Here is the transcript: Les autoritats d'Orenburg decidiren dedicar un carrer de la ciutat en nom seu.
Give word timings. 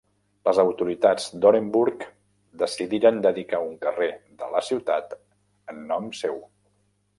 Les 0.47 0.59
autoritats 0.61 1.27
d'Orenburg 1.43 2.05
decidiren 2.63 3.21
dedicar 3.27 3.61
un 3.67 3.77
carrer 3.85 4.09
de 4.43 4.51
la 4.57 4.65
ciutat 4.71 5.17
en 5.75 5.87
nom 5.95 6.13
seu. 6.25 6.45